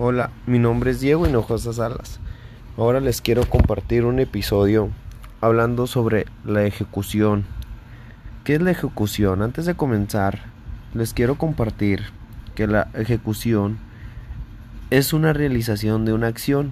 Hola, 0.00 0.30
mi 0.46 0.60
nombre 0.60 0.92
es 0.92 1.00
Diego 1.00 1.26
Hinojosa 1.26 1.72
Salas. 1.72 2.20
Ahora 2.76 3.00
les 3.00 3.20
quiero 3.20 3.42
compartir 3.50 4.04
un 4.04 4.20
episodio 4.20 4.90
hablando 5.40 5.88
sobre 5.88 6.26
la 6.44 6.64
ejecución. 6.64 7.44
¿Qué 8.44 8.54
es 8.54 8.62
la 8.62 8.70
ejecución? 8.70 9.42
Antes 9.42 9.66
de 9.66 9.74
comenzar, 9.74 10.38
les 10.94 11.14
quiero 11.14 11.36
compartir 11.36 12.04
que 12.54 12.68
la 12.68 12.86
ejecución 12.94 13.80
es 14.90 15.12
una 15.12 15.32
realización 15.32 16.04
de 16.04 16.12
una 16.12 16.28
acción, 16.28 16.70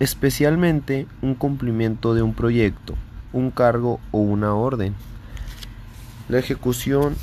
especialmente 0.00 1.06
un 1.22 1.36
cumplimiento 1.36 2.12
de 2.12 2.22
un 2.22 2.34
proyecto, 2.34 2.96
un 3.32 3.52
cargo 3.52 4.00
o 4.10 4.18
una 4.18 4.52
orden. 4.52 4.96
La 6.28 6.40
ejecución 6.40 7.14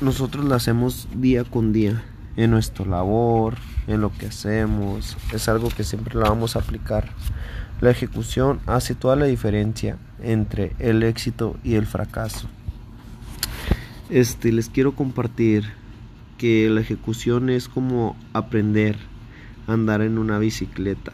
nosotros 0.00 0.44
la 0.44 0.54
hacemos 0.54 1.08
día 1.16 1.42
con 1.42 1.72
día 1.72 2.04
en 2.36 2.52
nuestra 2.52 2.86
labor, 2.86 3.54
en 3.86 4.00
lo 4.00 4.12
que 4.12 4.26
hacemos, 4.26 5.16
es 5.32 5.48
algo 5.48 5.68
que 5.68 5.84
siempre 5.84 6.18
la 6.18 6.28
vamos 6.28 6.56
a 6.56 6.60
aplicar. 6.60 7.10
La 7.80 7.90
ejecución 7.90 8.60
hace 8.66 8.94
toda 8.94 9.16
la 9.16 9.26
diferencia 9.26 9.98
entre 10.22 10.74
el 10.78 11.02
éxito 11.02 11.56
y 11.62 11.74
el 11.74 11.86
fracaso. 11.86 12.48
Este, 14.10 14.52
les 14.52 14.68
quiero 14.68 14.94
compartir 14.94 15.64
que 16.38 16.68
la 16.70 16.80
ejecución 16.80 17.50
es 17.50 17.68
como 17.68 18.16
aprender 18.32 18.96
a 19.66 19.72
andar 19.72 20.02
en 20.02 20.18
una 20.18 20.38
bicicleta. 20.38 21.12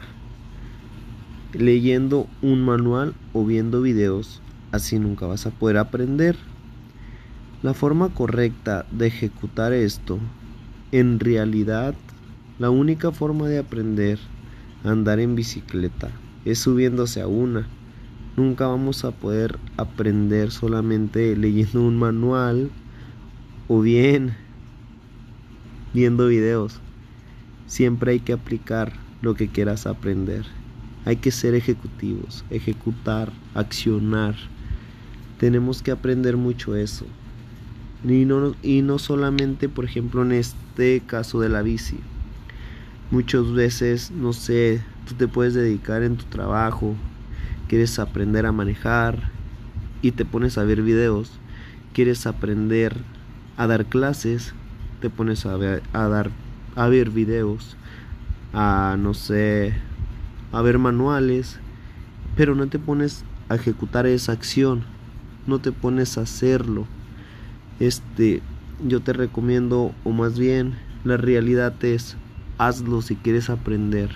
Leyendo 1.53 2.27
un 2.41 2.63
manual 2.63 3.13
o 3.33 3.45
viendo 3.45 3.81
videos, 3.81 4.41
así 4.71 4.99
nunca 4.99 5.25
vas 5.25 5.45
a 5.45 5.51
poder 5.51 5.77
aprender. 5.77 6.37
La 7.63 7.73
forma 7.73 8.09
correcta 8.09 8.85
de 8.91 9.07
ejecutar 9.07 9.73
esto, 9.73 10.19
en 10.91 11.19
realidad, 11.19 11.95
la 12.59 12.69
única 12.69 13.11
forma 13.11 13.47
de 13.47 13.59
aprender 13.59 14.19
a 14.83 14.91
andar 14.91 15.19
en 15.19 15.35
bicicleta 15.35 16.09
es 16.45 16.59
subiéndose 16.59 17.21
a 17.21 17.27
una. 17.27 17.67
Nunca 18.37 18.67
vamos 18.67 19.03
a 19.03 19.11
poder 19.11 19.57
aprender 19.77 20.51
solamente 20.51 21.35
leyendo 21.35 21.81
un 21.81 21.97
manual 21.97 22.71
o 23.67 23.81
bien 23.81 24.35
viendo 25.93 26.27
videos. 26.27 26.79
Siempre 27.67 28.13
hay 28.13 28.19
que 28.19 28.33
aplicar 28.33 28.93
lo 29.21 29.35
que 29.35 29.47
quieras 29.47 29.87
aprender. 29.87 30.45
Hay 31.05 31.17
que 31.17 31.31
ser 31.31 31.55
ejecutivos, 31.55 32.45
ejecutar, 32.49 33.31
accionar. 33.53 34.35
Tenemos 35.39 35.81
que 35.81 35.91
aprender 35.91 36.37
mucho 36.37 36.75
eso. 36.75 37.05
Y 38.07 38.25
no, 38.25 38.55
y 38.61 38.81
no 38.81 38.99
solamente, 38.99 39.69
por 39.69 39.85
ejemplo, 39.85 40.21
en 40.23 40.31
este 40.33 41.01
caso 41.05 41.39
de 41.39 41.49
la 41.49 41.61
bici. 41.61 41.97
Muchas 43.11 43.51
veces, 43.51 44.09
no 44.09 44.31
sé, 44.31 44.81
tú 45.05 45.15
te 45.15 45.27
puedes 45.27 45.53
dedicar 45.53 46.01
en 46.01 46.15
tu 46.15 46.23
trabajo, 46.23 46.95
quieres 47.67 47.99
aprender 47.99 48.45
a 48.45 48.53
manejar 48.53 49.31
y 50.01 50.11
te 50.11 50.23
pones 50.23 50.57
a 50.57 50.63
ver 50.63 50.81
videos, 50.81 51.33
quieres 51.91 52.25
aprender 52.25 52.95
a 53.57 53.67
dar 53.67 53.87
clases, 53.87 54.53
te 55.01 55.09
pones 55.09 55.45
a 55.45 55.57
ver, 55.57 55.83
a 55.91 56.07
dar 56.07 56.31
a 56.77 56.87
ver 56.87 57.09
videos, 57.09 57.75
a 58.53 58.95
no 58.97 59.13
sé, 59.13 59.73
a 60.53 60.61
ver 60.61 60.79
manuales, 60.79 61.59
pero 62.37 62.55
no 62.55 62.67
te 62.67 62.79
pones 62.79 63.25
a 63.49 63.55
ejecutar 63.55 64.05
esa 64.05 64.31
acción, 64.31 64.83
no 65.47 65.59
te 65.59 65.73
pones 65.73 66.17
a 66.17 66.21
hacerlo. 66.21 66.87
Este 67.81 68.41
yo 68.87 69.01
te 69.01 69.11
recomiendo 69.11 69.93
o 70.05 70.11
más 70.11 70.39
bien 70.39 70.75
la 71.03 71.17
realidad 71.17 71.73
es 71.83 72.15
hazlo 72.61 73.01
si 73.01 73.15
quieres 73.15 73.49
aprender 73.49 74.11